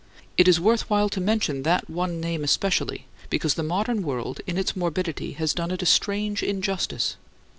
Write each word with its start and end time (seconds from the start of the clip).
It 0.35 0.47
is 0.47 0.59
worth 0.59 0.89
while 0.89 1.09
to 1.09 1.21
mention 1.21 1.61
that 1.61 1.87
one 1.87 2.19
name 2.19 2.43
especially 2.43 3.05
because 3.29 3.53
the 3.53 3.61
modern 3.61 4.01
world 4.01 4.41
in 4.47 4.57
its 4.57 4.75
morbidity 4.75 5.33
has 5.33 5.53
done 5.53 5.69
it 5.69 5.83
a 5.83 5.85
strange 5.85 6.41
injustice. 6.41 7.17